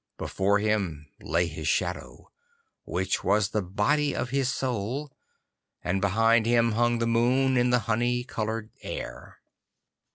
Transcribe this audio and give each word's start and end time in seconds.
Before 0.17 0.57
him 0.57 1.05
lay 1.19 1.45
his 1.45 1.67
shadow, 1.67 2.31
which 2.85 3.23
was 3.23 3.49
the 3.49 3.61
body 3.61 4.15
of 4.15 4.31
his 4.31 4.49
soul, 4.49 5.11
and 5.83 6.01
behind 6.01 6.47
him 6.47 6.71
hung 6.71 6.97
the 6.97 7.05
moon 7.05 7.55
in 7.55 7.69
the 7.69 7.77
honey 7.85 8.23
coloured 8.23 8.71
air. 8.81 9.37